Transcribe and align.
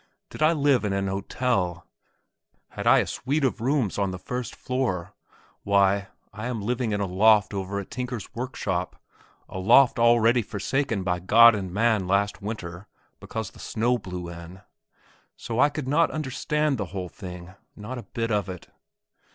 Did 0.31 0.41
I 0.41 0.51
live 0.51 0.83
in 0.83 0.93
an 0.93 1.05
hotel? 1.05 1.85
Had 2.69 2.87
I 2.87 3.01
a 3.01 3.05
suite 3.05 3.43
of 3.43 3.61
rooms 3.61 3.99
on 3.99 4.09
the 4.09 4.17
first 4.17 4.55
floor? 4.55 5.13
Why, 5.61 6.07
I 6.33 6.47
am 6.47 6.59
living 6.59 6.91
in 6.91 6.99
a 7.01 7.05
loft 7.05 7.53
over 7.53 7.77
a 7.77 7.85
tinker's 7.85 8.33
workshop, 8.33 8.99
a 9.47 9.59
loft 9.59 9.99
already 9.99 10.41
forsaken 10.41 11.03
by 11.03 11.19
God 11.19 11.53
and 11.53 11.71
man 11.71 12.07
last 12.07 12.41
winter, 12.41 12.87
because 13.19 13.51
the 13.51 13.59
snow 13.59 13.99
blew 13.99 14.27
in. 14.27 14.61
So 15.37 15.59
I 15.59 15.69
could 15.69 15.87
not 15.87 16.09
understand 16.09 16.79
the 16.79 16.85
whole 16.85 17.07
thing; 17.09 17.53
not 17.75 17.99
a 17.99 18.09
bit 18.11 18.31
of 18.31 18.49
it. 18.49 18.69